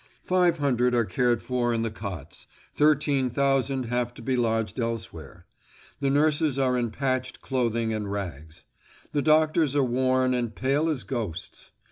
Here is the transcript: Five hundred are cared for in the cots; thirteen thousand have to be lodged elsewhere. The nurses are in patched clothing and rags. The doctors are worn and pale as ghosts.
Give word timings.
Five 0.23 0.57
hundred 0.57 0.95
are 0.95 1.05
cared 1.05 1.43
for 1.43 1.75
in 1.75 1.83
the 1.83 1.91
cots; 1.91 2.47
thirteen 2.73 3.29
thousand 3.29 3.85
have 3.85 4.15
to 4.15 4.23
be 4.23 4.35
lodged 4.35 4.79
elsewhere. 4.79 5.45
The 5.99 6.09
nurses 6.09 6.57
are 6.57 6.75
in 6.75 6.89
patched 6.89 7.39
clothing 7.41 7.93
and 7.93 8.11
rags. 8.11 8.63
The 9.11 9.21
doctors 9.21 9.75
are 9.75 9.83
worn 9.83 10.33
and 10.33 10.55
pale 10.55 10.89
as 10.89 11.03
ghosts. 11.03 11.71